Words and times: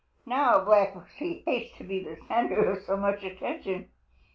Now 0.25 0.61
Black 0.65 0.95
Pussy 0.95 1.43
hates 1.45 1.77
to 1.77 1.83
be 1.83 2.03
the 2.03 2.17
center 2.27 2.55
of 2.71 2.81
so 2.81 2.97
much 2.97 3.23
attention. 3.23 3.91